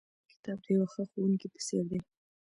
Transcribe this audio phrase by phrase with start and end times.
[0.23, 1.99] ښه کتاب د یوه ښه ښوونکي په څېر دی.